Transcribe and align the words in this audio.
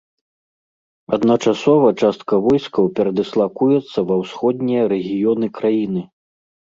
Адначасова 1.17 1.87
частка 2.07 2.33
войскаў 2.45 2.85
перадыслакуецца 3.01 3.97
ва 4.13 4.21
ўсходнія 4.25 4.83
рэгіёны 4.95 5.45
краіны. 5.61 6.01